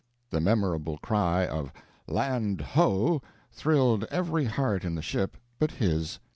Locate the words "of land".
1.45-2.59